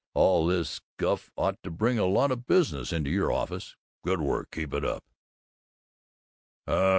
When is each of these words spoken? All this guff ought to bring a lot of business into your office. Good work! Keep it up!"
All 0.15 0.47
this 0.47 0.81
guff 0.97 1.29
ought 1.35 1.61
to 1.61 1.69
bring 1.69 1.99
a 1.99 2.07
lot 2.07 2.31
of 2.31 2.47
business 2.47 2.91
into 2.91 3.11
your 3.11 3.31
office. 3.31 3.75
Good 4.03 4.19
work! 4.19 4.49
Keep 4.49 4.73
it 4.73 4.83
up!" 4.83 5.03